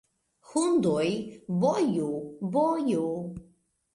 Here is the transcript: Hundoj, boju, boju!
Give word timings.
Hundoj, 0.51 1.09
boju, 1.65 2.07
boju! 2.55 3.05